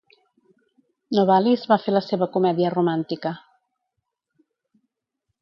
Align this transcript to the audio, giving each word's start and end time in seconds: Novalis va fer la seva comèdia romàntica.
Novalis 1.17 1.65
va 1.73 1.77
fer 1.83 1.93
la 1.93 2.01
seva 2.07 2.29
comèdia 2.39 2.73
romàntica. 2.77 3.35